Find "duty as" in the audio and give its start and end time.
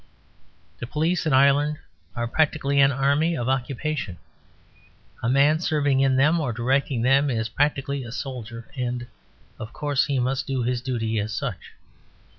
10.81-11.35